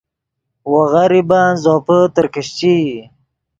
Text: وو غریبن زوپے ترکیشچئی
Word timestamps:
وو 0.71 0.79
غریبن 0.93 1.47
زوپے 1.63 1.99
ترکیشچئی 2.15 2.91